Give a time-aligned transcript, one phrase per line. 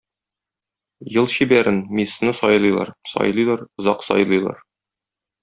[1.15, 4.61] Ел чибәрен, миссны сайлыйлар, сайлыйлар, озак сайлыйлар.